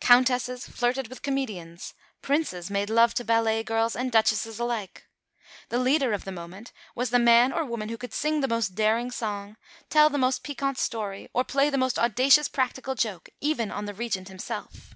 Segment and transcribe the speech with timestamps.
[0.00, 5.08] Countesses flirted with comedians; Princes made love to ballet girls and duchesses alike.
[5.70, 8.76] The leader of the moment was the man or woman who could sing the most
[8.76, 9.56] daring song,
[9.90, 13.92] tell the most piquant story, or play the most audacious practical joke, even on the
[13.94, 14.94] Regent himself.